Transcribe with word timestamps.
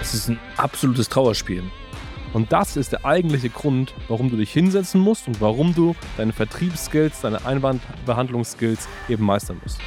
Es 0.00 0.14
ist 0.14 0.28
ein 0.28 0.38
absolutes 0.56 1.08
Trauerspiel. 1.08 1.62
Und 2.32 2.52
das 2.52 2.76
ist 2.76 2.92
der 2.92 3.04
eigentliche 3.04 3.50
Grund, 3.50 3.92
warum 4.08 4.30
du 4.30 4.36
dich 4.36 4.52
hinsetzen 4.52 5.00
musst 5.00 5.26
und 5.26 5.40
warum 5.40 5.74
du 5.74 5.94
deine 6.16 6.32
Vertriebsskills, 6.32 7.20
deine 7.20 7.44
Einwandbehandlungsskills 7.44 8.88
eben 9.08 9.24
meistern 9.24 9.60
musst. 9.62 9.78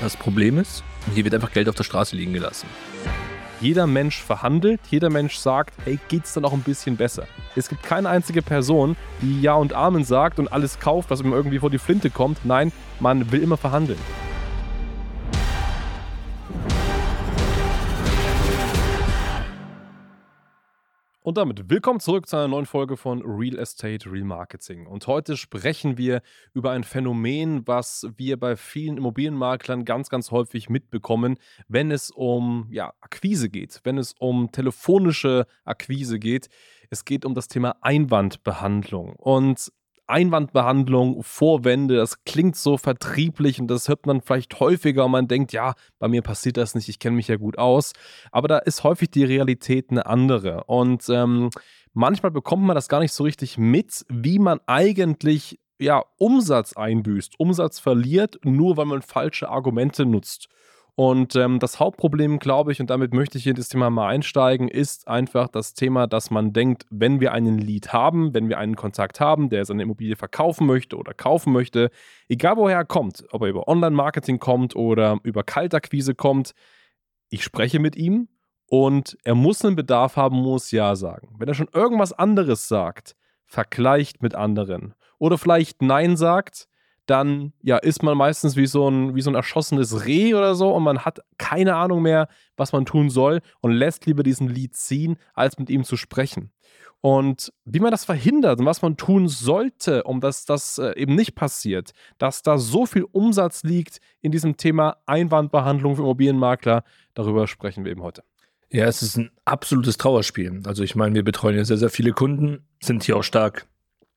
Das 0.00 0.16
Problem 0.16 0.58
ist, 0.58 0.82
hier 1.14 1.24
wird 1.24 1.34
einfach 1.34 1.52
Geld 1.52 1.68
auf 1.68 1.74
der 1.74 1.84
Straße 1.84 2.16
liegen 2.16 2.32
gelassen. 2.32 2.66
Jeder 3.60 3.86
Mensch 3.86 4.20
verhandelt, 4.20 4.80
jeder 4.90 5.08
Mensch 5.08 5.36
sagt, 5.36 5.74
hey, 5.84 5.98
geht's 6.08 6.32
dann 6.32 6.44
auch 6.44 6.52
ein 6.52 6.62
bisschen 6.62 6.96
besser. 6.96 7.26
Es 7.54 7.68
gibt 7.68 7.82
keine 7.82 8.08
einzige 8.08 8.42
Person, 8.42 8.96
die 9.22 9.40
Ja 9.40 9.54
und 9.54 9.72
Amen 9.72 10.04
sagt 10.04 10.38
und 10.38 10.52
alles 10.52 10.80
kauft, 10.80 11.10
was 11.10 11.20
ihm 11.20 11.32
irgendwie 11.32 11.60
vor 11.60 11.70
die 11.70 11.78
Flinte 11.78 12.10
kommt. 12.10 12.44
Nein, 12.44 12.72
man 12.98 13.30
will 13.30 13.42
immer 13.42 13.56
verhandeln. 13.56 13.98
Und 21.26 21.38
damit 21.38 21.70
willkommen 21.70 22.00
zurück 22.00 22.28
zu 22.28 22.36
einer 22.36 22.48
neuen 22.48 22.66
Folge 22.66 22.98
von 22.98 23.22
Real 23.24 23.58
Estate 23.58 24.12
Real 24.12 24.26
Marketing. 24.26 24.86
Und 24.86 25.06
heute 25.06 25.38
sprechen 25.38 25.96
wir 25.96 26.20
über 26.52 26.72
ein 26.72 26.84
Phänomen, 26.84 27.66
was 27.66 28.06
wir 28.18 28.38
bei 28.38 28.56
vielen 28.56 28.98
Immobilienmaklern 28.98 29.86
ganz, 29.86 30.10
ganz 30.10 30.30
häufig 30.32 30.68
mitbekommen, 30.68 31.38
wenn 31.66 31.90
es 31.90 32.10
um 32.10 32.66
ja, 32.70 32.92
Akquise 33.00 33.48
geht, 33.48 33.80
wenn 33.84 33.96
es 33.96 34.12
um 34.18 34.52
telefonische 34.52 35.46
Akquise 35.64 36.18
geht. 36.18 36.50
Es 36.90 37.06
geht 37.06 37.24
um 37.24 37.34
das 37.34 37.48
Thema 37.48 37.76
Einwandbehandlung. 37.80 39.14
Und 39.16 39.72
Einwandbehandlung, 40.06 41.22
Vorwände, 41.22 41.96
das 41.96 42.24
klingt 42.24 42.56
so 42.56 42.76
vertrieblich 42.76 43.60
und 43.60 43.68
das 43.68 43.88
hört 43.88 44.06
man 44.06 44.20
vielleicht 44.20 44.60
häufiger 44.60 45.06
und 45.06 45.12
man 45.12 45.28
denkt, 45.28 45.52
ja, 45.52 45.74
bei 45.98 46.08
mir 46.08 46.22
passiert 46.22 46.56
das 46.56 46.74
nicht, 46.74 46.88
ich 46.88 46.98
kenne 46.98 47.16
mich 47.16 47.28
ja 47.28 47.36
gut 47.36 47.58
aus. 47.58 47.92
Aber 48.30 48.48
da 48.48 48.58
ist 48.58 48.84
häufig 48.84 49.10
die 49.10 49.24
Realität 49.24 49.90
eine 49.90 50.06
andere. 50.06 50.64
Und 50.64 51.08
ähm, 51.08 51.50
manchmal 51.92 52.32
bekommt 52.32 52.64
man 52.64 52.74
das 52.74 52.88
gar 52.88 53.00
nicht 53.00 53.12
so 53.12 53.24
richtig 53.24 53.58
mit, 53.58 54.04
wie 54.08 54.38
man 54.38 54.60
eigentlich 54.66 55.58
ja, 55.78 56.04
Umsatz 56.18 56.74
einbüßt, 56.74 57.34
Umsatz 57.38 57.78
verliert, 57.78 58.38
nur 58.44 58.76
weil 58.76 58.86
man 58.86 59.02
falsche 59.02 59.48
Argumente 59.48 60.06
nutzt. 60.06 60.48
Und 60.96 61.34
ähm, 61.34 61.58
das 61.58 61.80
Hauptproblem, 61.80 62.38
glaube 62.38 62.70
ich, 62.70 62.80
und 62.80 62.88
damit 62.88 63.12
möchte 63.12 63.36
ich 63.36 63.46
in 63.48 63.56
das 63.56 63.68
Thema 63.68 63.90
mal 63.90 64.08
einsteigen, 64.08 64.68
ist 64.68 65.08
einfach 65.08 65.48
das 65.48 65.74
Thema, 65.74 66.06
dass 66.06 66.30
man 66.30 66.52
denkt, 66.52 66.86
wenn 66.88 67.18
wir 67.18 67.32
einen 67.32 67.58
Lead 67.58 67.92
haben, 67.92 68.32
wenn 68.32 68.48
wir 68.48 68.58
einen 68.58 68.76
Kontakt 68.76 69.18
haben, 69.18 69.48
der 69.48 69.64
seine 69.64 69.82
Immobilie 69.82 70.14
verkaufen 70.14 70.68
möchte 70.68 70.96
oder 70.96 71.12
kaufen 71.12 71.52
möchte, 71.52 71.90
egal 72.28 72.56
woher 72.56 72.76
er 72.76 72.84
kommt, 72.84 73.24
ob 73.32 73.42
er 73.42 73.48
über 73.48 73.66
Online-Marketing 73.66 74.38
kommt 74.38 74.76
oder 74.76 75.18
über 75.24 75.42
Kaltakquise 75.42 76.14
kommt, 76.14 76.52
ich 77.28 77.42
spreche 77.42 77.80
mit 77.80 77.96
ihm 77.96 78.28
und 78.66 79.18
er 79.24 79.34
muss 79.34 79.64
einen 79.64 79.74
Bedarf 79.74 80.14
haben, 80.14 80.36
muss 80.36 80.70
Ja 80.70 80.94
sagen. 80.94 81.34
Wenn 81.38 81.48
er 81.48 81.54
schon 81.54 81.68
irgendwas 81.72 82.12
anderes 82.12 82.68
sagt, 82.68 83.16
vergleicht 83.46 84.22
mit 84.22 84.36
anderen 84.36 84.94
oder 85.18 85.38
vielleicht 85.38 85.82
Nein 85.82 86.16
sagt, 86.16 86.68
dann 87.06 87.52
ja, 87.62 87.76
ist 87.76 88.02
man 88.02 88.16
meistens 88.16 88.56
wie 88.56 88.66
so, 88.66 88.88
ein, 88.88 89.14
wie 89.14 89.20
so 89.20 89.30
ein 89.30 89.34
erschossenes 89.34 90.06
Reh 90.06 90.34
oder 90.34 90.54
so 90.54 90.72
und 90.74 90.82
man 90.82 91.00
hat 91.00 91.20
keine 91.38 91.76
Ahnung 91.76 92.02
mehr, 92.02 92.28
was 92.56 92.72
man 92.72 92.86
tun 92.86 93.10
soll 93.10 93.40
und 93.60 93.72
lässt 93.72 94.06
lieber 94.06 94.22
diesen 94.22 94.48
Lied 94.48 94.74
ziehen, 94.74 95.16
als 95.34 95.58
mit 95.58 95.70
ihm 95.70 95.84
zu 95.84 95.96
sprechen. 95.96 96.50
Und 97.00 97.52
wie 97.66 97.80
man 97.80 97.90
das 97.90 98.06
verhindert 98.06 98.60
und 98.60 98.66
was 98.66 98.80
man 98.80 98.96
tun 98.96 99.28
sollte, 99.28 100.04
um 100.04 100.22
dass 100.22 100.46
das 100.46 100.78
äh, 100.78 100.94
eben 100.96 101.14
nicht 101.14 101.34
passiert, 101.34 101.90
dass 102.16 102.40
da 102.40 102.56
so 102.56 102.86
viel 102.86 103.04
Umsatz 103.04 103.62
liegt 103.62 103.98
in 104.22 104.32
diesem 104.32 104.56
Thema 104.56 104.96
Einwandbehandlung 105.04 105.96
für 105.96 106.02
Immobilienmakler, 106.02 106.82
darüber 107.12 107.46
sprechen 107.46 107.84
wir 107.84 107.92
eben 107.92 108.02
heute. 108.02 108.24
Ja, 108.70 108.86
es 108.86 109.02
ist 109.02 109.18
ein 109.18 109.30
absolutes 109.44 109.98
Trauerspiel. 109.98 110.62
Also 110.64 110.82
ich 110.82 110.96
meine, 110.96 111.14
wir 111.14 111.22
betreuen 111.22 111.56
ja 111.56 111.64
sehr, 111.66 111.76
sehr 111.76 111.90
viele 111.90 112.12
Kunden, 112.12 112.66
sind 112.82 113.04
hier 113.04 113.18
auch 113.18 113.22
stark 113.22 113.66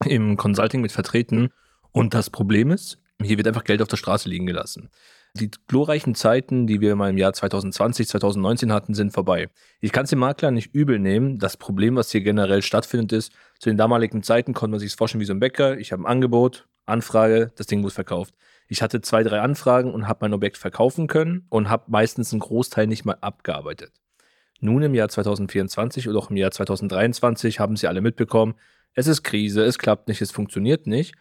im 0.05 0.37
Consulting 0.37 0.79
mit 0.79 0.93
vertreten 0.93 1.49
und 1.97 2.13
das 2.13 2.29
Problem 2.29 2.71
ist, 2.71 2.99
hier 3.21 3.37
wird 3.37 3.47
einfach 3.47 3.63
Geld 3.63 3.81
auf 3.81 3.87
der 3.87 3.97
Straße 3.97 4.29
liegen 4.29 4.45
gelassen. 4.45 4.89
Die 5.33 5.49
glorreichen 5.67 6.13
Zeiten, 6.13 6.67
die 6.67 6.79
wir 6.79 6.95
mal 6.95 7.09
im 7.09 7.17
Jahr 7.17 7.33
2020, 7.33 8.07
2019 8.07 8.71
hatten, 8.71 8.93
sind 8.93 9.13
vorbei. 9.13 9.49
Ich 9.81 9.91
kann 9.91 10.03
es 10.03 10.11
dem 10.11 10.19
Makler 10.19 10.51
nicht 10.51 10.73
übel 10.73 10.99
nehmen. 10.99 11.39
Das 11.39 11.57
Problem, 11.57 11.95
was 11.95 12.11
hier 12.11 12.21
generell 12.21 12.61
stattfindet, 12.61 13.11
ist, 13.13 13.31
zu 13.59 13.69
den 13.69 13.77
damaligen 13.77 14.21
Zeiten 14.21 14.53
konnte 14.53 14.71
man 14.71 14.79
sich 14.79 14.95
vorstellen 14.95 15.21
wie 15.21 15.25
so 15.25 15.33
ein 15.33 15.39
Bäcker. 15.39 15.77
Ich 15.79 15.91
habe 15.91 16.03
ein 16.03 16.05
Angebot, 16.05 16.67
Anfrage, 16.85 17.51
das 17.55 17.65
Ding 17.65 17.81
muss 17.81 17.95
verkauft. 17.95 18.35
Ich 18.67 18.81
hatte 18.81 19.01
zwei, 19.01 19.23
drei 19.23 19.41
Anfragen 19.41 19.91
und 19.91 20.07
habe 20.07 20.19
mein 20.21 20.33
Objekt 20.33 20.57
verkaufen 20.57 21.07
können 21.07 21.45
und 21.49 21.69
habe 21.69 21.85
meistens 21.87 22.31
einen 22.31 22.41
Großteil 22.41 22.87
nicht 22.87 23.05
mal 23.05 23.17
abgearbeitet. 23.21 23.91
Nun 24.59 24.83
im 24.83 24.93
Jahr 24.93 25.09
2024 25.09 26.09
oder 26.09 26.19
auch 26.19 26.29
im 26.29 26.37
Jahr 26.37 26.51
2023 26.51 27.59
haben 27.59 27.75
sie 27.75 27.87
alle 27.87 28.01
mitbekommen, 28.01 28.55
es 28.93 29.05
ist 29.05 29.21
Krise, 29.21 29.63
es 29.63 29.77
klappt 29.77 30.07
nicht, 30.07 30.21
es 30.21 30.31
funktioniert 30.31 30.87
nicht. 30.87 31.13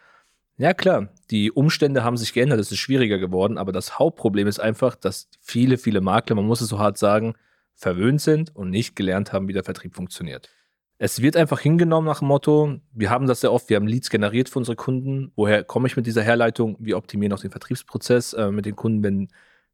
Ja, 0.58 0.72
klar, 0.72 1.08
die 1.30 1.52
Umstände 1.52 2.02
haben 2.02 2.16
sich 2.16 2.32
geändert, 2.32 2.58
es 2.60 2.72
ist 2.72 2.78
schwieriger 2.78 3.18
geworden, 3.18 3.58
aber 3.58 3.72
das 3.72 3.98
Hauptproblem 3.98 4.46
ist 4.48 4.58
einfach, 4.58 4.94
dass 4.94 5.28
viele, 5.40 5.76
viele 5.76 6.00
Makler, 6.00 6.34
man 6.34 6.46
muss 6.46 6.62
es 6.62 6.68
so 6.68 6.78
hart 6.78 6.96
sagen, 6.96 7.34
verwöhnt 7.74 8.22
sind 8.22 8.56
und 8.56 8.70
nicht 8.70 8.96
gelernt 8.96 9.34
haben, 9.34 9.48
wie 9.48 9.52
der 9.52 9.64
Vertrieb 9.64 9.94
funktioniert. 9.94 10.48
Es 10.96 11.20
wird 11.20 11.36
einfach 11.36 11.60
hingenommen 11.60 12.06
nach 12.06 12.20
dem 12.20 12.28
Motto, 12.28 12.80
wir 12.92 13.10
haben 13.10 13.26
das 13.26 13.42
sehr 13.42 13.52
oft, 13.52 13.68
wir 13.68 13.76
haben 13.76 13.86
Leads 13.86 14.08
generiert 14.08 14.48
für 14.48 14.58
unsere 14.58 14.76
Kunden. 14.76 15.30
Woher 15.36 15.62
komme 15.62 15.88
ich 15.88 15.96
mit 15.96 16.06
dieser 16.06 16.22
Herleitung? 16.22 16.76
Wir 16.80 16.96
optimieren 16.96 17.34
auch 17.34 17.40
den 17.40 17.50
Vertriebsprozess 17.50 18.32
äh, 18.32 18.50
mit 18.50 18.64
den 18.64 18.76
Kunden, 18.76 19.02
wenn 19.02 19.28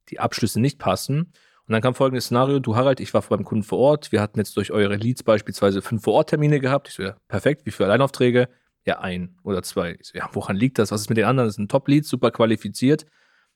die 0.09 0.19
Abschlüsse 0.19 0.61
nicht 0.61 0.81
passen. 0.81 1.33
Und 1.69 1.73
dann 1.73 1.81
kam 1.81 1.95
folgendes 1.95 2.25
Szenario, 2.25 2.59
du 2.59 2.75
Harald, 2.75 2.99
ich 2.99 3.15
war 3.15 3.23
beim 3.23 3.45
Kunden 3.45 3.63
vor 3.63 3.79
Ort, 3.79 4.11
wir 4.11 4.21
hatten 4.21 4.41
jetzt 4.41 4.57
durch 4.57 4.73
eure 4.73 4.97
Leads 4.97 5.23
beispielsweise 5.23 5.81
fünf 5.81 6.03
Vor-Ort-Termine 6.03 6.59
gehabt. 6.59 6.89
Ich 6.89 6.95
so, 6.95 7.05
ja, 7.05 7.17
perfekt, 7.29 7.67
wie 7.67 7.71
viele 7.71 7.87
Alleinaufträge? 7.87 8.49
Ja, 8.85 9.01
ein 9.01 9.37
oder 9.43 9.63
zwei. 9.63 9.99
So, 10.03 10.19
ja, 10.19 10.29
woran 10.33 10.57
liegt 10.57 10.79
das? 10.79 10.91
Was 10.91 11.03
ist 11.03 11.09
mit 11.09 11.19
den 11.19 11.25
anderen? 11.25 11.49
Das 11.49 11.57
sind 11.57 11.71
Top-Leads, 11.71 12.09
super 12.09 12.31
qualifiziert. 12.31 13.07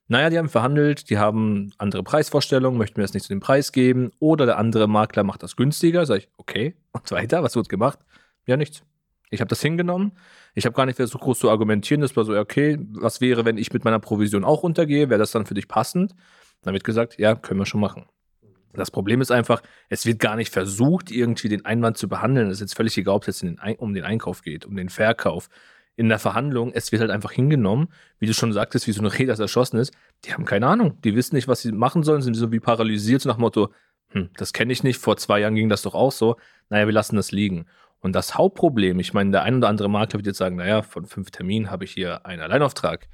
Naja, 0.09 0.31
die 0.31 0.39
haben 0.39 0.49
verhandelt, 0.49 1.11
die 1.11 1.19
haben 1.19 1.73
andere 1.79 2.05
Preisvorstellungen, 2.05 2.79
möchten 2.79 3.01
mir 3.01 3.05
das 3.05 3.13
nicht 3.13 3.25
zu 3.25 3.33
dem 3.33 3.41
Preis 3.41 3.73
geben. 3.73 4.13
Oder 4.21 4.47
der 4.47 4.59
andere 4.59 4.87
Makler 4.87 5.25
macht 5.25 5.43
das 5.43 5.57
günstiger. 5.57 6.07
Sag 6.07 6.19
ich, 6.19 6.29
okay, 6.37 6.77
und 6.93 7.11
weiter, 7.11 7.43
was 7.43 7.57
wird 7.57 7.69
gemacht? 7.69 7.99
Ja, 8.47 8.57
nichts. 8.57 8.83
Ich 9.31 9.41
habe 9.41 9.49
das 9.49 9.61
hingenommen. 9.61 10.13
Ich 10.55 10.65
habe 10.65 10.77
gar 10.77 10.87
nicht 10.87 10.97
versucht, 10.97 11.23
groß 11.23 11.41
zu 11.41 11.51
argumentieren. 11.51 12.01
Das 12.01 12.17
war 12.17 12.25
so, 12.25 12.39
okay, 12.39 12.79
was 12.93 13.21
wäre, 13.21 13.45
wenn 13.45 13.59
ich 13.59 13.73
mit 13.73 13.85
meiner 13.85 13.99
Provision 13.99 14.45
auch 14.45 14.63
runtergehe? 14.63 15.11
Wäre 15.11 15.19
das 15.19 15.33
dann 15.33 15.47
für 15.47 15.55
dich 15.55 15.67
passend? 15.67 16.15
Dann 16.63 16.73
wird 16.73 16.85
gesagt, 16.85 17.19
ja, 17.19 17.35
können 17.35 17.61
wir 17.61 17.67
schon 17.67 17.81
machen. 17.81 18.07
Das 18.77 18.91
Problem 18.91 19.21
ist 19.21 19.31
einfach, 19.31 19.63
es 19.89 20.07
wird 20.07 20.19
gar 20.19 20.37
nicht 20.37 20.53
versucht, 20.53 21.11
irgendwie 21.11 21.49
den 21.49 21.65
Einwand 21.65 21.99
zu 21.99 22.09
behandeln. 22.09 22.49
Es 22.49 22.55
ist 22.55 22.61
jetzt 22.61 22.77
völlig 22.77 22.97
egal, 22.97 23.17
ob 23.17 23.27
es 23.27 23.41
jetzt 23.41 23.59
um 23.79 23.95
den 23.95 24.05
Einkauf 24.05 24.43
geht, 24.43 24.65
um 24.65 24.77
den 24.77 24.89
Verkauf. 24.89 25.49
In 25.97 26.09
der 26.11 26.19
Verhandlung, 26.19 26.73
es 26.75 26.93
wird 26.93 27.01
halt 27.01 27.11
einfach 27.11 27.33
hingenommen, 27.33 27.89
wie 28.19 28.27
du 28.27 28.35
schon 28.35 28.53
sagtest, 28.53 28.87
wie 28.87 28.93
so 28.93 29.01
ein 29.01 29.07
Reh, 29.07 29.25
das 29.25 29.39
erschossen 29.41 29.79
ist. 29.79 29.95
Die 30.25 30.35
haben 30.35 30.45
keine 30.45 30.67
Ahnung. 30.67 31.01
Die 31.03 31.17
wissen 31.17 31.35
nicht, 31.35 31.49
was 31.49 31.63
sie 31.63 31.73
machen 31.73 32.03
sollen, 32.03 32.23
sind 32.23 32.35
so 32.35 32.53
wie 32.53 32.61
paralysiert 32.61 33.25
nach 33.25 33.39
Motto, 33.39 33.71
hm, 34.11 34.31
das 34.37 34.53
kenne 34.53 34.73
ich 34.73 34.83
nicht, 34.83 34.99
vor 34.99 35.17
zwei 35.17 35.41
Jahren 35.41 35.55
ging 35.55 35.69
das 35.69 35.83
doch 35.83 35.95
auch 35.95 36.13
so. 36.13 36.37
Naja, 36.69 36.87
wir 36.87 36.93
lassen 36.93 37.17
das 37.17 37.33
liegen. 37.33 37.67
Und 38.01 38.13
das 38.15 38.37
Hauptproblem, 38.37 39.01
ich 39.01 39.15
meine, 39.15 39.31
der 39.31 39.43
ein 39.43 39.57
oder 39.57 39.69
andere 39.69 39.91
Makler 39.91 40.19
wird 40.19 40.27
jetzt 40.27 40.39
sagen, 40.39 40.57
naja, 40.57 40.83
von 40.83 41.07
fünf 41.07 41.31
Terminen 41.31 41.71
habe 41.71 41.85
ich 41.85 41.93
hier 41.93 42.25
einen 42.25 42.43
Alleinauftrag. 42.43 43.09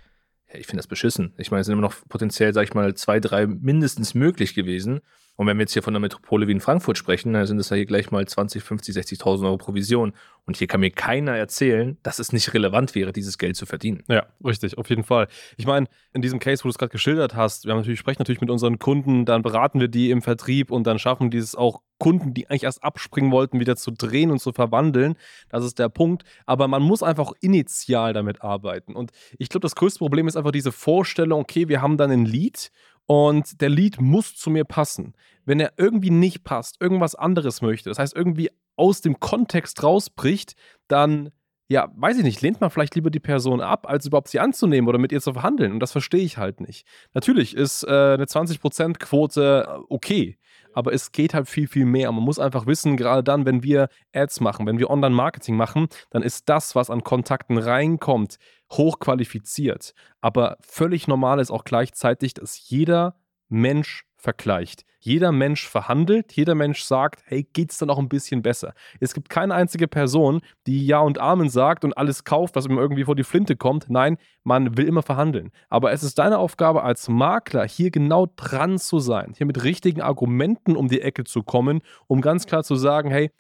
Ja, 0.52 0.58
ich 0.58 0.66
finde 0.66 0.78
das 0.78 0.86
beschissen. 0.86 1.32
Ich 1.38 1.50
meine, 1.50 1.60
es 1.60 1.66
sind 1.66 1.74
immer 1.74 1.82
noch 1.82 1.94
potenziell, 2.08 2.52
sag 2.52 2.64
ich 2.64 2.74
mal, 2.74 2.94
zwei, 2.94 3.20
drei 3.20 3.46
mindestens 3.46 4.14
möglich 4.14 4.54
gewesen. 4.54 5.00
Und 5.36 5.46
wenn 5.46 5.56
wir 5.56 5.62
jetzt 5.62 5.72
hier 5.72 5.82
von 5.82 5.92
einer 5.92 6.00
Metropole 6.00 6.46
wie 6.46 6.52
in 6.52 6.60
Frankfurt 6.60 6.98
sprechen, 6.98 7.32
dann 7.32 7.46
sind 7.46 7.58
es 7.58 7.70
ja 7.70 7.76
hier 7.76 7.86
gleich 7.86 8.10
mal 8.10 8.26
20, 8.26 8.62
50, 8.62 8.94
60.000 8.94 9.44
Euro 9.44 9.56
Provision. 9.56 10.12
Und 10.44 10.56
hier 10.56 10.66
kann 10.66 10.80
mir 10.80 10.90
keiner 10.90 11.36
erzählen, 11.36 11.96
dass 12.02 12.18
es 12.18 12.32
nicht 12.32 12.52
relevant 12.52 12.94
wäre, 12.94 13.12
dieses 13.12 13.38
Geld 13.38 13.56
zu 13.56 13.64
verdienen. 13.64 14.02
Ja, 14.08 14.26
richtig, 14.44 14.76
auf 14.76 14.90
jeden 14.90 15.04
Fall. 15.04 15.28
Ich 15.56 15.66
meine, 15.66 15.86
in 16.12 16.20
diesem 16.20 16.38
Case, 16.38 16.64
wo 16.64 16.68
du 16.68 16.70
es 16.70 16.78
gerade 16.78 16.90
geschildert 16.90 17.34
hast, 17.34 17.64
wir 17.64 17.74
natürlich, 17.74 17.98
sprechen 17.98 18.20
natürlich 18.20 18.40
mit 18.40 18.50
unseren 18.50 18.78
Kunden, 18.78 19.24
dann 19.24 19.42
beraten 19.42 19.80
wir 19.80 19.88
die 19.88 20.10
im 20.10 20.20
Vertrieb 20.20 20.70
und 20.70 20.86
dann 20.86 20.98
schaffen 20.98 21.30
dieses 21.30 21.54
auch 21.54 21.80
Kunden, 22.02 22.34
die 22.34 22.50
eigentlich 22.50 22.64
erst 22.64 22.82
abspringen 22.82 23.30
wollten, 23.30 23.60
wieder 23.60 23.76
zu 23.76 23.92
drehen 23.92 24.32
und 24.32 24.40
zu 24.40 24.52
verwandeln. 24.52 25.14
Das 25.50 25.64
ist 25.64 25.78
der 25.78 25.88
Punkt. 25.88 26.24
Aber 26.46 26.66
man 26.66 26.82
muss 26.82 27.04
einfach 27.04 27.30
initial 27.40 28.12
damit 28.12 28.42
arbeiten. 28.42 28.96
Und 28.96 29.12
ich 29.38 29.48
glaube, 29.48 29.62
das 29.62 29.76
größte 29.76 30.00
Problem 30.00 30.26
ist 30.26 30.36
einfach 30.36 30.50
diese 30.50 30.72
Vorstellung, 30.72 31.40
okay, 31.40 31.68
wir 31.68 31.80
haben 31.80 31.96
dann 31.96 32.10
ein 32.10 32.24
Lied 32.24 32.72
und 33.06 33.60
der 33.60 33.68
Lied 33.68 34.00
muss 34.00 34.36
zu 34.36 34.50
mir 34.50 34.64
passen. 34.64 35.14
Wenn 35.44 35.60
er 35.60 35.72
irgendwie 35.76 36.10
nicht 36.10 36.44
passt, 36.44 36.80
irgendwas 36.80 37.14
anderes 37.14 37.62
möchte, 37.62 37.88
das 37.88 37.98
heißt 37.98 38.14
irgendwie 38.14 38.50
aus 38.76 39.00
dem 39.00 39.20
Kontext 39.20 39.82
rausbricht, 39.82 40.54
dann 40.88 41.30
ja, 41.68 41.90
weiß 41.96 42.18
ich 42.18 42.24
nicht, 42.24 42.42
lehnt 42.42 42.60
man 42.60 42.70
vielleicht 42.70 42.94
lieber 42.94 43.10
die 43.10 43.20
Person 43.20 43.62
ab, 43.62 43.88
als 43.88 44.06
überhaupt 44.06 44.28
sie 44.28 44.40
anzunehmen 44.40 44.88
oder 44.88 44.98
mit 44.98 45.10
ihr 45.10 45.22
zu 45.22 45.32
verhandeln. 45.32 45.72
Und 45.72 45.80
das 45.80 45.92
verstehe 45.92 46.20
ich 46.20 46.36
halt 46.36 46.60
nicht. 46.60 46.86
Natürlich 47.14 47.56
ist 47.56 47.84
äh, 47.84 47.88
eine 47.88 48.24
20%-Quote 48.24 49.66
äh, 49.66 49.80
okay, 49.88 50.38
aber 50.74 50.92
es 50.92 51.12
geht 51.12 51.34
halt 51.34 51.48
viel, 51.48 51.68
viel 51.68 51.84
mehr. 51.84 52.10
Man 52.12 52.24
muss 52.24 52.38
einfach 52.38 52.66
wissen, 52.66 52.96
gerade 52.96 53.22
dann, 53.22 53.46
wenn 53.46 53.62
wir 53.62 53.88
Ads 54.12 54.40
machen, 54.40 54.66
wenn 54.66 54.78
wir 54.78 54.90
Online-Marketing 54.90 55.56
machen, 55.56 55.88
dann 56.10 56.22
ist 56.22 56.48
das, 56.48 56.74
was 56.74 56.90
an 56.90 57.04
Kontakten 57.04 57.58
reinkommt, 57.58 58.36
hochqualifiziert. 58.72 59.94
Aber 60.20 60.56
völlig 60.60 61.08
normal 61.08 61.40
ist 61.40 61.50
auch 61.50 61.64
gleichzeitig, 61.64 62.34
dass 62.34 62.68
jeder 62.68 63.16
Mensch 63.48 64.04
vergleicht. 64.22 64.84
Jeder 65.00 65.32
Mensch 65.32 65.68
verhandelt, 65.68 66.32
jeder 66.32 66.54
Mensch 66.54 66.84
sagt, 66.84 67.22
hey, 67.26 67.44
geht's 67.52 67.78
da 67.78 67.86
noch 67.86 67.98
ein 67.98 68.08
bisschen 68.08 68.40
besser? 68.40 68.72
Es 69.00 69.14
gibt 69.14 69.28
keine 69.28 69.52
einzige 69.54 69.88
Person, 69.88 70.40
die 70.66 70.86
Ja 70.86 71.00
und 71.00 71.18
Amen 71.18 71.48
sagt 71.48 71.84
und 71.84 71.98
alles 71.98 72.22
kauft, 72.22 72.54
was 72.54 72.66
ihm 72.66 72.78
irgendwie 72.78 73.04
vor 73.04 73.16
die 73.16 73.24
Flinte 73.24 73.56
kommt. 73.56 73.90
Nein, 73.90 74.16
man 74.44 74.76
will 74.76 74.86
immer 74.86 75.02
verhandeln. 75.02 75.50
Aber 75.68 75.90
es 75.90 76.04
ist 76.04 76.18
deine 76.18 76.38
Aufgabe 76.38 76.84
als 76.84 77.08
Makler, 77.08 77.66
hier 77.66 77.90
genau 77.90 78.28
dran 78.36 78.78
zu 78.78 79.00
sein, 79.00 79.34
hier 79.36 79.46
mit 79.46 79.64
richtigen 79.64 80.00
Argumenten 80.00 80.76
um 80.76 80.86
die 80.86 81.00
Ecke 81.00 81.24
zu 81.24 81.42
kommen, 81.42 81.80
um 82.06 82.20
ganz 82.20 82.46
klar 82.46 82.62
zu 82.62 82.76
sagen, 82.76 83.10
hey, 83.10 83.32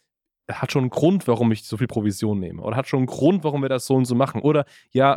hat 0.50 0.72
schon 0.72 0.82
einen 0.82 0.90
Grund, 0.90 1.28
warum 1.28 1.52
ich 1.52 1.62
so 1.62 1.76
viel 1.76 1.86
Provision 1.86 2.40
nehme. 2.40 2.60
Oder 2.62 2.76
hat 2.76 2.88
schon 2.88 2.98
einen 2.98 3.06
Grund, 3.06 3.44
warum 3.44 3.62
wir 3.62 3.68
das 3.68 3.86
so 3.86 3.94
und 3.94 4.04
so 4.04 4.16
machen. 4.16 4.42
Oder 4.42 4.64
ja, 4.90 5.16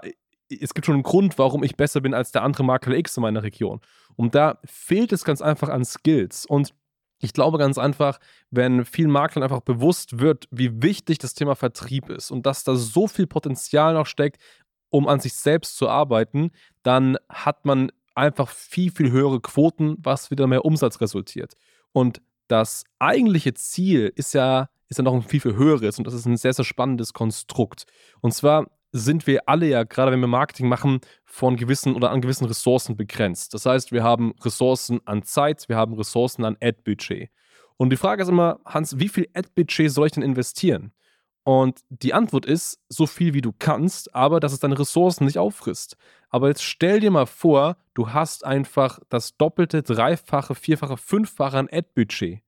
es 0.49 0.73
gibt 0.73 0.85
schon 0.85 0.93
einen 0.93 1.03
Grund, 1.03 1.37
warum 1.39 1.63
ich 1.63 1.75
besser 1.75 2.01
bin 2.01 2.13
als 2.13 2.31
der 2.31 2.43
andere 2.43 2.63
Makler 2.63 2.95
X 2.97 3.17
in 3.17 3.21
meiner 3.21 3.43
Region. 3.43 3.81
Und 4.15 4.35
da 4.35 4.59
fehlt 4.65 5.11
es 5.11 5.23
ganz 5.23 5.41
einfach 5.41 5.69
an 5.69 5.85
Skills. 5.85 6.45
Und 6.45 6.73
ich 7.19 7.33
glaube 7.33 7.57
ganz 7.57 7.77
einfach, 7.77 8.19
wenn 8.51 8.85
vielen 8.85 9.11
Maklern 9.11 9.43
einfach 9.43 9.61
bewusst 9.61 10.19
wird, 10.19 10.47
wie 10.51 10.81
wichtig 10.81 11.17
das 11.17 11.33
Thema 11.33 11.55
Vertrieb 11.55 12.09
ist 12.09 12.31
und 12.31 12.45
dass 12.45 12.63
da 12.63 12.75
so 12.75 13.07
viel 13.07 13.27
Potenzial 13.27 13.93
noch 13.93 14.05
steckt, 14.05 14.41
um 14.89 15.07
an 15.07 15.19
sich 15.19 15.33
selbst 15.33 15.77
zu 15.77 15.89
arbeiten, 15.89 16.51
dann 16.83 17.17
hat 17.29 17.65
man 17.65 17.91
einfach 18.13 18.49
viel, 18.49 18.91
viel 18.91 19.11
höhere 19.11 19.41
Quoten, 19.41 19.97
was 19.99 20.31
wieder 20.31 20.47
mehr 20.47 20.65
Umsatz 20.65 21.01
resultiert. 21.01 21.55
Und 21.91 22.21
das 22.47 22.83
eigentliche 22.99 23.53
Ziel 23.53 24.11
ist 24.15 24.33
ja, 24.33 24.69
ist 24.87 24.97
ja 24.97 25.03
noch 25.03 25.13
ein 25.13 25.23
viel, 25.23 25.41
viel 25.41 25.55
höheres 25.55 25.97
und 25.97 26.05
das 26.05 26.13
ist 26.13 26.25
ein 26.25 26.37
sehr, 26.37 26.53
sehr 26.53 26.65
spannendes 26.65 27.13
Konstrukt. 27.13 27.85
Und 28.21 28.33
zwar 28.33 28.69
sind 28.95 29.27
wir 29.27 29.49
alle 29.49 29.67
ja, 29.67 29.83
gerade 29.83 30.13
wenn 30.13 30.21
wir 30.21 30.27
Marketing 30.27 30.69
machen, 30.69 31.01
von 31.25 31.57
gewissen 31.57 31.95
oder 31.95 32.11
an 32.11 32.21
gewissen 32.21 32.45
Ressourcen 32.45 32.95
begrenzt. 32.95 33.53
Das 33.53 33.65
heißt, 33.65 33.91
wir 33.91 34.03
haben 34.03 34.33
Ressourcen 34.41 35.01
an 35.05 35.23
Zeit, 35.23 35.67
wir 35.67 35.75
haben 35.75 35.93
Ressourcen 35.95 36.45
an 36.45 36.55
Ad-Budget. 36.61 37.29
Und 37.75 37.89
die 37.89 37.97
Frage 37.97 38.23
ist 38.23 38.29
immer, 38.29 38.59
Hans, 38.65 38.97
wie 38.97 39.09
viel 39.09 39.27
Ad-Budget 39.33 39.91
soll 39.91 40.07
ich 40.07 40.13
denn 40.13 40.23
investieren? 40.23 40.93
Und 41.43 41.81
die 41.89 42.13
Antwort 42.13 42.45
ist, 42.45 42.79
so 42.87 43.05
viel 43.05 43.33
wie 43.33 43.41
du 43.41 43.51
kannst, 43.57 44.15
aber 44.15 44.39
dass 44.39 44.53
es 44.53 44.59
deine 44.59 44.79
Ressourcen 44.79 45.25
nicht 45.25 45.37
auffrisst. 45.37 45.97
Aber 46.29 46.47
jetzt 46.47 46.63
stell 46.63 47.01
dir 47.01 47.11
mal 47.11 47.27
vor, 47.27 47.75
du 47.95 48.13
hast 48.13 48.45
einfach 48.45 48.99
das 49.09 49.35
doppelte, 49.35 49.83
dreifache, 49.83 50.55
vierfache, 50.55 50.95
fünffache 50.95 51.57
an 51.57 51.69
Ad-Budget 51.69 52.44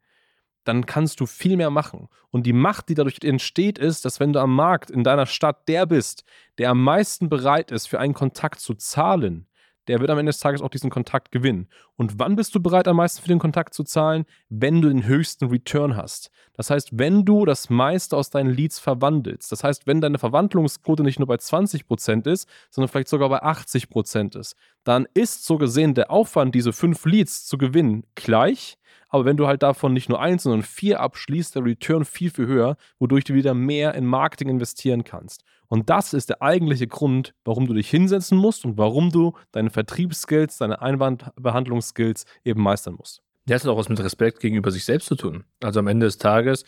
dann 0.68 0.86
kannst 0.86 1.20
du 1.20 1.26
viel 1.26 1.58
mehr 1.58 1.70
machen. 1.70 2.10
Und 2.30 2.46
die 2.46 2.54
Macht, 2.54 2.90
die 2.90 2.94
dadurch 2.94 3.20
entsteht, 3.24 3.80
ist, 3.80 4.06
dass 4.06 4.20
wenn 4.20 4.34
du 4.34 4.40
am 4.40 4.54
Markt 4.54 4.92
in 4.92 5.04
deiner 5.04 5.26
Stadt 5.26 5.68
der 5.68 5.86
bist, 5.86 6.24
der 6.58 6.70
am 6.70 6.84
meisten 6.84 7.30
bereit 7.30 7.72
ist, 7.72 7.88
für 7.88 8.00
einen 8.00 8.14
Kontakt 8.14 8.60
zu 8.60 8.74
zahlen, 8.76 9.47
der 9.88 10.00
wird 10.00 10.10
am 10.10 10.20
Ende 10.20 10.30
des 10.30 10.40
Tages 10.40 10.62
auch 10.62 10.70
diesen 10.70 10.90
Kontakt 10.90 11.32
gewinnen. 11.32 11.68
Und 11.96 12.20
wann 12.20 12.36
bist 12.36 12.54
du 12.56 12.62
bereit, 12.62 12.88
am 12.88 12.98
meisten 12.98 13.22
für 13.22 13.28
den 13.28 13.40
Kontakt 13.40 13.74
zu 13.74 13.84
zahlen? 13.84 14.26
Wenn 14.50 14.82
du 14.82 14.90
den 14.90 15.06
höchsten 15.06 15.46
Return 15.46 15.96
hast. 15.96 16.32
Das 16.54 16.70
heißt, 16.70 16.90
wenn 16.94 17.24
du 17.24 17.46
das 17.46 17.70
meiste 17.70 18.18
aus 18.18 18.30
deinen 18.30 18.50
Leads 18.50 18.80
verwandelst. 18.80 19.52
Das 19.52 19.64
heißt, 19.64 19.88
wenn 19.88 20.02
deine 20.02 20.18
Verwandlungsquote 20.18 21.04
nicht 21.04 21.20
nur 21.20 21.28
bei 21.28 21.36
20% 21.36 22.28
ist, 22.28 22.48
sondern 22.70 22.90
vielleicht 22.90 23.10
sogar 23.10 23.30
bei 23.30 23.44
80% 23.44 24.38
ist, 24.38 24.56
dann 24.84 25.08
ist 25.14 25.46
so 25.46 25.58
gesehen 25.58 25.94
der 25.94 26.12
Aufwand, 26.12 26.56
diese 26.56 26.74
fünf 26.74 27.06
Leads 27.06 27.46
zu 27.46 27.58
gewinnen, 27.58 28.06
gleich. 28.16 28.78
Aber 29.10 29.26
wenn 29.26 29.38
du 29.38 29.48
halt 29.48 29.64
davon 29.64 29.94
nicht 29.94 30.10
nur 30.10 30.20
eins, 30.20 30.44
sondern 30.44 30.64
vier 30.64 31.00
abschließt, 31.00 31.56
der 31.56 31.64
Return 31.64 32.06
viel, 32.06 32.30
viel 32.30 32.48
höher, 32.48 32.78
wodurch 33.00 33.24
du 33.24 33.34
wieder 33.34 33.54
mehr 33.54 33.94
in 33.94 34.06
Marketing 34.06 34.50
investieren 34.50 35.04
kannst. 35.04 35.44
Und 35.68 35.90
das 35.90 36.14
ist 36.14 36.30
der 36.30 36.42
eigentliche 36.42 36.88
Grund, 36.88 37.34
warum 37.44 37.68
du 37.68 37.74
dich 37.74 37.90
hinsetzen 37.90 38.38
musst 38.38 38.66
und 38.66 38.78
warum 38.78 39.12
du 39.12 39.34
deine 39.52 39.70
Vertriebsskills, 39.70 40.58
deine 40.58 40.82
Einwandbehandlungsskills 40.82 42.26
eben 42.46 42.62
meistern 42.62 42.96
musst. 42.96 43.22
Das 43.46 43.64
hat 43.64 43.70
auch 43.70 43.78
was 43.78 43.90
mit 43.90 44.00
Respekt 44.00 44.40
gegenüber 44.40 44.72
sich 44.72 44.86
selbst 44.86 45.08
zu 45.08 45.16
tun. 45.16 45.44
Also 45.62 45.80
am 45.80 45.88
Ende 45.88 46.06
des 46.06 46.18
Tages, 46.18 46.64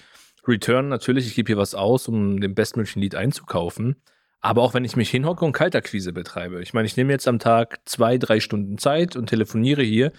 Return 0.48 0.90
natürlich, 0.90 1.28
ich 1.28 1.36
gebe 1.36 1.48
hier 1.48 1.58
was 1.58 1.76
aus, 1.76 2.08
um 2.08 2.40
den 2.40 2.56
bestmöglichen 2.56 3.02
Lead 3.02 3.16
einzukaufen. 3.16 3.96
Aber 4.42 4.62
auch 4.62 4.74
wenn 4.74 4.86
ich 4.86 4.96
mich 4.96 5.10
hinhocke 5.10 5.44
und 5.44 5.52
Kaltakquise 5.52 6.14
betreibe. 6.14 6.62
Ich 6.62 6.74
meine, 6.74 6.86
ich 6.86 6.96
nehme 6.96 7.12
jetzt 7.12 7.28
am 7.28 7.40
Tag 7.40 7.80
zwei, 7.84 8.18
drei 8.18 8.40
Stunden 8.40 8.78
Zeit 8.78 9.18
und 9.18 9.28
telefoniere 9.28 9.84
hier 9.84 10.14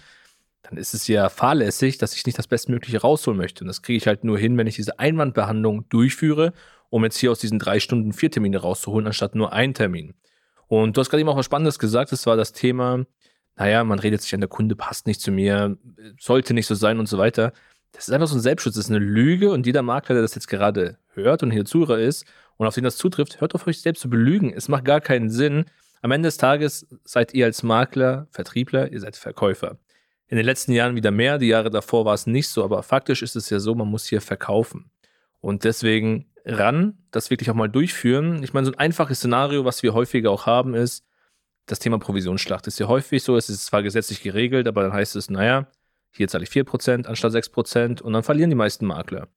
dann 0.63 0.77
ist 0.77 0.93
es 0.93 1.07
ja 1.07 1.29
fahrlässig, 1.29 1.97
dass 1.97 2.15
ich 2.15 2.25
nicht 2.25 2.37
das 2.37 2.47
Bestmögliche 2.47 3.01
rausholen 3.01 3.37
möchte. 3.37 3.63
Und 3.63 3.67
das 3.67 3.81
kriege 3.81 3.97
ich 3.97 4.07
halt 4.07 4.23
nur 4.23 4.37
hin, 4.37 4.57
wenn 4.57 4.67
ich 4.67 4.75
diese 4.75 4.99
Einwandbehandlung 4.99 5.87
durchführe, 5.89 6.53
um 6.91 7.03
jetzt 7.03 7.17
hier 7.17 7.31
aus 7.31 7.39
diesen 7.39 7.57
drei 7.57 7.79
Stunden 7.79 8.13
vier 8.13 8.29
Termine 8.29 8.59
rauszuholen, 8.59 9.07
anstatt 9.07 9.33
nur 9.33 9.53
einen 9.53 9.73
Termin. 9.73 10.13
Und 10.67 10.95
du 10.95 11.01
hast 11.01 11.09
gerade 11.09 11.21
eben 11.21 11.29
auch 11.29 11.37
was 11.37 11.45
Spannendes 11.45 11.79
gesagt, 11.79 12.11
das 12.11 12.27
war 12.27 12.37
das 12.37 12.53
Thema, 12.53 13.05
naja, 13.55 13.83
man 13.83 13.99
redet 13.99 14.21
sich 14.21 14.33
an, 14.33 14.41
der 14.41 14.49
Kunde 14.49 14.75
passt 14.75 15.07
nicht 15.07 15.21
zu 15.21 15.31
mir, 15.31 15.77
sollte 16.19 16.53
nicht 16.53 16.67
so 16.67 16.75
sein 16.75 16.99
und 16.99 17.07
so 17.07 17.17
weiter. 17.17 17.53
Das 17.93 18.07
ist 18.07 18.13
einfach 18.13 18.27
so 18.27 18.35
ein 18.35 18.41
Selbstschutz, 18.41 18.75
das 18.75 18.85
ist 18.85 18.91
eine 18.91 19.03
Lüge 19.03 19.51
und 19.51 19.65
jeder 19.65 19.81
Makler, 19.81 20.15
der 20.15 20.21
das 20.21 20.35
jetzt 20.35 20.47
gerade 20.47 20.97
hört 21.13 21.43
und 21.43 21.51
hier 21.51 21.65
Zuhörer 21.65 21.99
ist 21.99 22.25
und 22.57 22.67
auf 22.67 22.75
den 22.75 22.83
das 22.83 22.97
zutrifft, 22.97 23.41
hört 23.41 23.55
auf 23.55 23.67
euch 23.67 23.81
selbst 23.81 24.01
zu 24.01 24.09
belügen. 24.09 24.53
Es 24.53 24.69
macht 24.69 24.85
gar 24.85 25.01
keinen 25.01 25.29
Sinn. 25.29 25.65
Am 26.01 26.11
Ende 26.11 26.27
des 26.27 26.37
Tages 26.37 26.87
seid 27.03 27.33
ihr 27.33 27.45
als 27.45 27.63
Makler, 27.63 28.27
Vertriebler, 28.31 28.91
ihr 28.91 28.99
seid 28.99 29.15
Verkäufer 29.15 29.77
in 30.31 30.37
den 30.37 30.45
letzten 30.45 30.71
Jahren 30.71 30.95
wieder 30.95 31.11
mehr. 31.11 31.37
Die 31.37 31.47
Jahre 31.47 31.69
davor 31.69 32.05
war 32.05 32.13
es 32.13 32.25
nicht 32.25 32.47
so, 32.47 32.63
aber 32.63 32.83
faktisch 32.83 33.21
ist 33.21 33.35
es 33.35 33.49
ja 33.49 33.59
so, 33.59 33.75
man 33.75 33.89
muss 33.89 34.05
hier 34.05 34.21
verkaufen. 34.21 34.89
Und 35.41 35.65
deswegen 35.65 36.30
ran, 36.45 36.97
das 37.11 37.29
wirklich 37.29 37.49
auch 37.49 37.55
mal 37.55 37.69
durchführen. 37.69 38.43
Ich 38.43 38.53
meine, 38.53 38.65
so 38.65 38.71
ein 38.71 38.79
einfaches 38.79 39.19
Szenario, 39.19 39.65
was 39.65 39.83
wir 39.83 39.93
häufiger 39.93 40.31
auch 40.31 40.45
haben, 40.45 40.73
ist, 40.73 41.05
das 41.67 41.79
Thema 41.79 41.99
Provisionsschlacht 41.99 42.67
ist 42.67 42.79
ja 42.79 42.87
häufig 42.87 43.23
so, 43.23 43.37
es 43.37 43.49
ist 43.49 43.65
zwar 43.65 43.83
gesetzlich 43.83 44.21
geregelt, 44.21 44.67
aber 44.67 44.81
dann 44.81 44.93
heißt 44.93 45.15
es, 45.15 45.29
naja, 45.29 45.67
hier 46.11 46.27
zahle 46.27 46.43
ich 46.43 46.49
4% 46.49 47.05
anstatt 47.05 47.33
6% 47.33 48.01
und 48.01 48.13
dann 48.13 48.23
verlieren 48.23 48.49
die 48.49 48.55
meisten 48.55 48.85
Makler. 48.85 49.27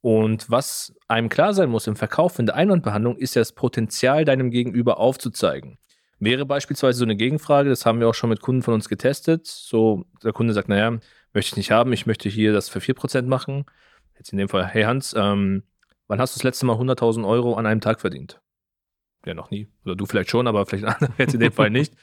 Und 0.00 0.50
was 0.50 0.94
einem 1.08 1.28
klar 1.28 1.54
sein 1.54 1.70
muss 1.70 1.86
im 1.86 1.96
Verkauf, 1.96 2.38
in 2.38 2.46
der 2.46 2.54
Einwandbehandlung, 2.56 3.16
ist 3.16 3.34
ja 3.34 3.40
das 3.40 3.52
Potenzial 3.52 4.24
deinem 4.24 4.50
Gegenüber 4.50 4.98
aufzuzeigen. 4.98 5.78
Wäre 6.18 6.46
beispielsweise 6.46 6.98
so 6.98 7.04
eine 7.04 7.16
Gegenfrage, 7.16 7.68
das 7.68 7.84
haben 7.86 8.00
wir 8.00 8.08
auch 8.08 8.14
schon 8.14 8.30
mit 8.30 8.40
Kunden 8.40 8.62
von 8.62 8.74
uns 8.74 8.88
getestet. 8.88 9.46
So, 9.46 10.04
der 10.22 10.32
Kunde 10.32 10.54
sagt, 10.54 10.68
naja, 10.68 10.98
möchte 11.32 11.52
ich 11.52 11.56
nicht 11.56 11.70
haben, 11.70 11.92
ich 11.92 12.06
möchte 12.06 12.28
hier 12.28 12.52
das 12.52 12.68
für 12.68 12.78
4% 12.78 13.22
machen. 13.22 13.64
Jetzt 14.16 14.32
in 14.32 14.38
dem 14.38 14.48
Fall, 14.48 14.66
hey 14.66 14.84
Hans, 14.84 15.14
ähm, 15.16 15.64
wann 16.08 16.20
hast 16.20 16.34
du 16.34 16.38
das 16.38 16.44
letzte 16.44 16.66
Mal 16.66 16.76
100.000 16.76 17.26
Euro 17.26 17.54
an 17.54 17.66
einem 17.66 17.80
Tag 17.80 18.00
verdient? 18.00 18.40
Ja, 19.26 19.34
noch 19.34 19.50
nie. 19.50 19.68
Oder 19.84 19.96
du 19.96 20.06
vielleicht 20.06 20.30
schon, 20.30 20.46
aber 20.46 20.66
vielleicht 20.66 20.84
jetzt 21.18 21.34
in 21.34 21.40
dem 21.40 21.52
Fall 21.52 21.70
nicht. 21.70 21.94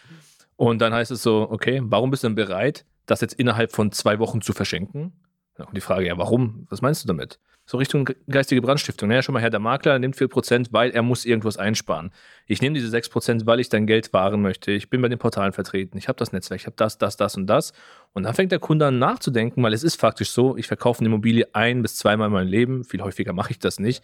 Und 0.55 0.79
dann 0.79 0.93
heißt 0.93 1.11
es 1.11 1.23
so, 1.23 1.49
okay, 1.49 1.81
warum 1.83 2.11
bist 2.11 2.23
du 2.23 2.27
denn 2.27 2.35
bereit, 2.35 2.85
das 3.05 3.21
jetzt 3.21 3.33
innerhalb 3.33 3.71
von 3.71 3.91
zwei 3.91 4.19
Wochen 4.19 4.41
zu 4.41 4.53
verschenken? 4.53 5.13
Und 5.57 5.75
die 5.75 5.81
Frage, 5.81 6.07
ja, 6.07 6.17
warum? 6.17 6.65
Was 6.69 6.81
meinst 6.81 7.03
du 7.03 7.07
damit? 7.07 7.39
So 7.71 7.77
Richtung 7.77 8.09
geistige 8.29 8.61
Brandstiftung. 8.61 9.07
Naja, 9.07 9.21
schon 9.21 9.31
mal 9.31 9.39
her, 9.39 9.49
der 9.49 9.61
Makler 9.61 9.97
nimmt 9.97 10.17
4%, 10.17 10.67
weil 10.71 10.91
er 10.91 11.03
muss 11.03 11.23
irgendwas 11.23 11.55
einsparen. 11.55 12.11
Ich 12.45 12.61
nehme 12.61 12.73
diese 12.73 12.93
6%, 12.93 13.45
weil 13.45 13.61
ich 13.61 13.69
dein 13.69 13.87
Geld 13.87 14.11
wahren 14.11 14.41
möchte. 14.41 14.71
Ich 14.71 14.89
bin 14.89 15.01
bei 15.01 15.07
den 15.07 15.19
Portalen 15.19 15.53
vertreten. 15.53 15.97
Ich 15.97 16.09
habe 16.09 16.17
das 16.17 16.33
Netzwerk, 16.33 16.59
ich 16.59 16.65
habe 16.65 16.75
das, 16.75 16.97
das, 16.97 17.15
das 17.15 17.37
und 17.37 17.47
das. 17.47 17.71
Und 18.11 18.23
dann 18.23 18.33
fängt 18.33 18.51
der 18.51 18.59
Kunde 18.59 18.87
an 18.87 18.99
nachzudenken, 18.99 19.63
weil 19.63 19.71
es 19.71 19.85
ist 19.85 19.95
faktisch 19.95 20.31
so, 20.31 20.57
ich 20.57 20.67
verkaufe 20.67 20.99
eine 20.99 21.07
Immobilie 21.07 21.47
ein 21.53 21.81
bis 21.81 21.95
zweimal 21.95 22.27
in 22.27 22.33
meinem 22.33 22.49
Leben. 22.49 22.83
Viel 22.83 23.03
häufiger 23.03 23.31
mache 23.31 23.51
ich 23.51 23.59
das 23.59 23.79
nicht. 23.79 24.03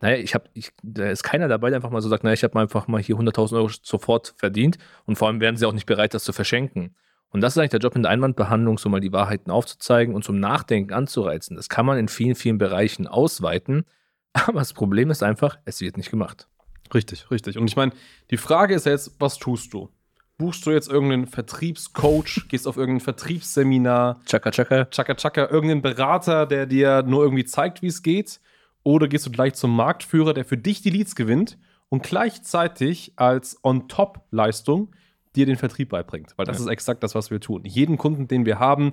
Naja, 0.00 0.16
ich 0.16 0.32
habe, 0.32 0.48
da 0.82 1.10
ist 1.10 1.22
keiner 1.22 1.48
dabei, 1.48 1.68
der 1.68 1.76
einfach 1.76 1.90
mal 1.90 2.00
so 2.00 2.08
sagt, 2.08 2.24
naja, 2.24 2.32
ich 2.32 2.44
habe 2.44 2.58
einfach 2.58 2.88
mal 2.88 3.02
hier 3.02 3.16
100.000 3.16 3.56
Euro 3.56 3.68
sofort 3.82 4.32
verdient. 4.38 4.78
Und 5.04 5.16
vor 5.16 5.28
allem 5.28 5.42
werden 5.42 5.58
sie 5.58 5.66
auch 5.66 5.74
nicht 5.74 5.84
bereit, 5.84 6.14
das 6.14 6.24
zu 6.24 6.32
verschenken. 6.32 6.94
Und 7.30 7.40
das 7.40 7.54
ist 7.54 7.58
eigentlich 7.58 7.70
der 7.70 7.80
Job 7.80 7.96
in 7.96 8.02
der 8.02 8.10
Einwandbehandlung, 8.12 8.78
so 8.78 8.88
mal 8.88 9.00
die 9.00 9.12
Wahrheiten 9.12 9.50
aufzuzeigen 9.50 10.14
und 10.14 10.24
zum 10.24 10.40
Nachdenken 10.40 10.92
anzureizen. 10.92 11.56
Das 11.56 11.68
kann 11.68 11.86
man 11.86 11.98
in 11.98 12.08
vielen, 12.08 12.34
vielen 12.34 12.58
Bereichen 12.58 13.06
ausweiten. 13.06 13.84
Aber 14.32 14.60
das 14.60 14.72
Problem 14.72 15.10
ist 15.10 15.22
einfach, 15.22 15.58
es 15.64 15.80
wird 15.80 15.96
nicht 15.96 16.10
gemacht. 16.10 16.48
Richtig, 16.94 17.30
richtig. 17.30 17.58
Und 17.58 17.66
ich 17.66 17.76
meine, 17.76 17.92
die 18.30 18.36
Frage 18.36 18.74
ist 18.74 18.86
jetzt, 18.86 19.16
was 19.18 19.38
tust 19.38 19.72
du? 19.72 19.90
Buchst 20.38 20.66
du 20.66 20.70
jetzt 20.70 20.88
irgendeinen 20.88 21.26
Vertriebscoach, 21.26 22.46
gehst 22.48 22.68
auf 22.68 22.76
irgendein 22.76 23.00
Vertriebsseminar, 23.00 24.20
Chaka 24.26 24.50
Chaka, 24.50 24.84
Chaka 24.86 25.14
Chaka, 25.14 25.46
irgendeinen 25.46 25.82
Berater, 25.82 26.46
der 26.46 26.66
dir 26.66 27.02
nur 27.02 27.24
irgendwie 27.24 27.44
zeigt, 27.44 27.82
wie 27.82 27.88
es 27.88 28.02
geht? 28.02 28.40
Oder 28.82 29.08
gehst 29.08 29.26
du 29.26 29.30
gleich 29.30 29.54
zum 29.54 29.74
Marktführer, 29.74 30.32
der 30.32 30.44
für 30.44 30.58
dich 30.58 30.80
die 30.80 30.90
Leads 30.90 31.16
gewinnt 31.16 31.58
und 31.88 32.02
gleichzeitig 32.02 33.14
als 33.16 33.58
On-Top-Leistung 33.64 34.94
dir 35.36 35.46
den 35.46 35.56
Vertrieb 35.56 35.90
beibringt. 35.90 36.32
Weil 36.36 36.46
das 36.46 36.58
ja. 36.58 36.64
ist 36.64 36.70
exakt 36.70 37.02
das, 37.02 37.14
was 37.14 37.30
wir 37.30 37.40
tun. 37.40 37.62
Jeden 37.64 37.98
Kunden, 37.98 38.28
den 38.28 38.46
wir 38.46 38.58
haben, 38.58 38.92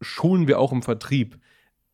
schulen 0.00 0.46
wir 0.46 0.58
auch 0.58 0.72
im 0.72 0.82
Vertrieb. 0.82 1.38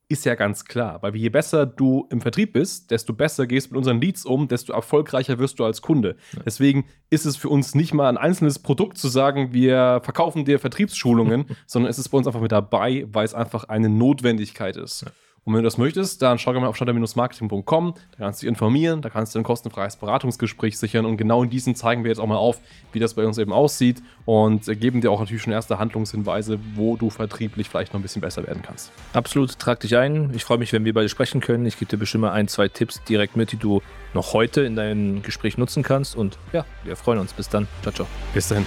Ist 0.07 0.27
ja 0.27 0.35
ganz 0.35 0.67
klar, 0.67 1.03
weil 1.03 1.17
je 1.17 1.31
besser 1.31 1.65
du 1.65 2.07
im 2.11 2.21
Vertrieb 2.21 2.53
bist, 2.53 2.91
desto 2.91 3.15
besser 3.15 3.47
gehst 3.47 3.69
du 3.69 3.71
mit 3.71 3.79
unseren 3.79 4.03
Leads 4.03 4.27
um, 4.27 4.49
desto 4.49 4.75
erfolgreicher 4.75 5.39
wirst 5.39 5.59
du 5.59 5.65
als 5.65 5.81
Kunde. 5.81 6.17
Ja. 6.37 6.43
Deswegen 6.45 6.85
ist 7.09 7.25
es 7.25 7.39
für 7.39 7.49
uns 7.49 7.75
nicht 7.75 7.95
mal 7.95 8.11
ein 8.11 8.19
einzelnes 8.19 8.59
Produkt 8.59 8.99
zu 8.99 9.09
sagen, 9.09 9.55
wir 9.55 10.03
verkaufen 10.05 10.45
dir 10.45 10.59
Vertriebsschulungen, 10.59 11.47
sondern 11.67 11.91
es 11.91 11.99
ist 11.99 12.11
bei 12.11 12.19
uns 12.19 12.27
einfach 12.27 12.43
mit 12.43 12.53
dabei, 12.53 13.07
weil 13.09 13.25
es 13.25 13.33
einfach 13.33 13.65
eine 13.65 13.89
Notwendigkeit 13.89 14.77
ist. 14.77 15.03
Ja. 15.03 15.13
Und 15.45 15.53
wenn 15.53 15.63
du 15.63 15.67
das 15.67 15.77
möchtest, 15.77 16.23
dann 16.23 16.39
schau 16.39 16.53
gerne 16.53 16.63
mal 16.65 16.69
auf 16.69 16.77
standard-marketing.com, 16.77 17.95
da 18.13 18.19
kannst 18.19 18.41
du 18.41 18.47
dich 18.47 18.49
informieren, 18.49 19.03
da 19.03 19.11
kannst 19.11 19.35
du 19.35 19.39
ein 19.39 19.45
kostenfreies 19.45 19.97
Beratungsgespräch 19.97 20.79
sichern 20.79 21.05
und 21.05 21.19
genau 21.19 21.43
in 21.43 21.51
diesem 21.51 21.75
zeigen 21.75 22.03
wir 22.03 22.09
jetzt 22.09 22.19
auch 22.19 22.27
mal 22.27 22.37
auf, 22.37 22.61
wie 22.93 22.99
das 22.99 23.15
bei 23.15 23.27
uns 23.27 23.37
eben 23.37 23.53
aussieht 23.53 24.03
und 24.25 24.65
geben 24.81 25.03
dir 25.03 25.11
auch 25.11 25.21
natürlich 25.21 25.43
schon 25.43 25.53
erste 25.53 25.79
Handlungshinweise, 25.79 26.59
wo 26.75 26.97
du 26.97 27.11
vertrieblich 27.11 27.69
vielleicht 27.69 27.93
noch 27.93 28.01
ein 28.01 28.03
bisschen 28.03 28.23
besser 28.23 28.47
werden 28.47 28.63
kannst. 28.63 28.91
Absolut, 29.13 29.59
trag 29.59 29.81
dich 29.81 29.97
ein. 29.97 30.31
Ich 30.35 30.45
freue 30.45 30.59
mich, 30.59 30.73
wenn 30.73 30.85
wir 30.85 30.95
beide 30.95 31.09
sprechen 31.09 31.41
können. 31.41 31.67
Ich 31.67 31.79
gebe 31.79 31.91
dir 31.91 31.99
bestimmt 31.99 32.23
mal 32.23 32.33
ein, 32.33 32.49
zwei 32.49 32.69
Tipps 32.69 33.03
direkt 33.05 33.37
mit, 33.37 33.53
die 33.53 33.59
du 33.59 33.83
noch 34.15 34.33
heute 34.33 34.63
in 34.63 34.77
deinem 34.77 35.23
Gespräch 35.23 35.59
nutzen 35.59 35.83
kannst. 35.83 36.17
Und 36.17 36.39
ja, 36.53 36.65
wir 36.85 36.97
freuen 36.97 37.19
uns. 37.19 37.33
Bis 37.33 37.49
dann. 37.49 37.69
Ciao, 37.83 37.93
ciao. 37.93 38.07
Bis 38.33 38.49
dahin. 38.49 38.65